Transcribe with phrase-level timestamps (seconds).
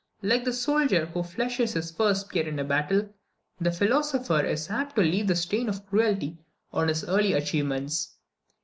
[0.23, 3.07] Like the soldier who fleshes his first spear in battle,
[3.59, 6.39] the philosopher is apt to leave the stain of cruelty
[6.73, 8.15] on his early achievements.